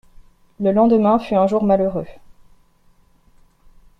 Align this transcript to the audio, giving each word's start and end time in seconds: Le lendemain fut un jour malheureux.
Le 0.59 0.71
lendemain 0.71 1.19
fut 1.19 1.35
un 1.35 1.45
jour 1.45 1.63
malheureux. 1.63 2.07